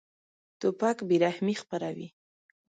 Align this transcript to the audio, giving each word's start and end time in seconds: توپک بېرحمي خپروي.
توپک 0.59 0.97
بېرحمي 1.09 1.55
خپروي. 1.61 2.07